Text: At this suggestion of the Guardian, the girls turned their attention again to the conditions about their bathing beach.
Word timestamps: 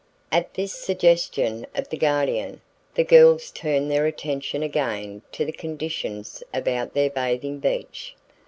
At 0.31 0.55
this 0.55 0.73
suggestion 0.73 1.67
of 1.75 1.89
the 1.89 1.95
Guardian, 1.97 2.61
the 2.95 3.03
girls 3.03 3.51
turned 3.51 3.91
their 3.91 4.07
attention 4.07 4.63
again 4.63 5.21
to 5.31 5.45
the 5.45 5.51
conditions 5.51 6.41
about 6.51 6.95
their 6.95 7.11
bathing 7.11 7.59
beach. 7.59 8.15